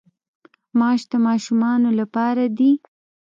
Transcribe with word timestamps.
ماش 0.79 1.01
د 1.11 1.13
ماشومانو 1.27 1.89
لپاره 1.99 2.43
دي. 2.57 2.71